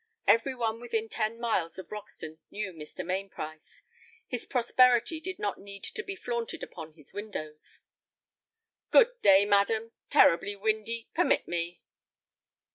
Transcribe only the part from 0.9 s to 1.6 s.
ten